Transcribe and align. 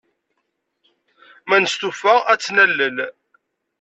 Ma 1.47 1.57
nestufa, 1.57 2.13
ad 2.31 2.39
t-nalel. 2.39 2.97